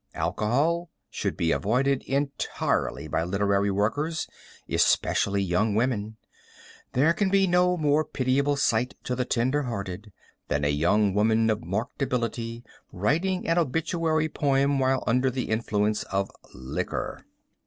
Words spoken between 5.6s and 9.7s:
women. There can be no more pitiable sight to the tender